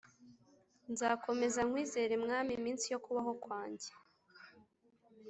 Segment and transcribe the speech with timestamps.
[0.91, 3.91] nzakomeza nkwizere mwami iminsi yokubaho kwanjye